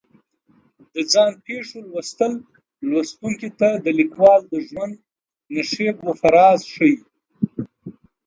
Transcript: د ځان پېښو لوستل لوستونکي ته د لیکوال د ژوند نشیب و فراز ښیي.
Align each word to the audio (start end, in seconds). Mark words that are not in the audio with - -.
د 0.93 0.95
ځان 1.11 1.31
پېښو 1.45 1.77
لوستل 1.89 2.33
لوستونکي 2.89 3.49
ته 3.59 3.69
د 3.85 3.87
لیکوال 3.99 4.41
د 4.47 4.53
ژوند 4.67 4.93
نشیب 5.55 5.95
و 6.03 6.09
فراز 6.21 6.59
ښیي. 6.73 6.95